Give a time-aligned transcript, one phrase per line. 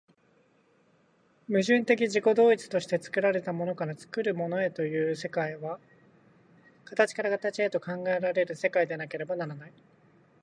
[1.47, 5.79] 矛盾的自己同一として作られたものから作るものへという世界は、
[6.85, 9.73] 形から形へと考えられる世界でなければならない。